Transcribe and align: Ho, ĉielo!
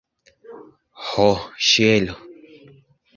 Ho, 1.09 1.27
ĉielo! 1.67 2.17